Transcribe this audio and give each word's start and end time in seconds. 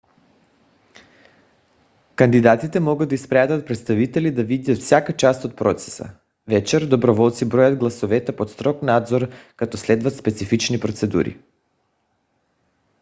кандидатите 2.15 2.79
могат 2.79 3.09
да 3.09 3.15
изпратят 3.15 3.67
представители 3.67 4.31
да 4.31 4.43
видят 4.43 4.77
всяка 4.77 5.13
част 5.17 5.45
от 5.45 5.55
процеса. 5.55 6.09
вечер 6.47 6.85
доброволци 6.85 7.45
броят 7.49 7.79
гласовете 7.79 8.35
под 8.35 8.51
строг 8.51 8.81
надзор 8.81 9.29
като 9.55 9.77
следват 9.77 10.15
специфични 10.15 10.79
процедури 10.79 11.37